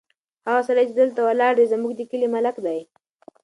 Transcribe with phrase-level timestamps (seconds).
[0.47, 2.79] هغه سړی چې دلته ولاړ دی، زموږ د کلي ملک دی.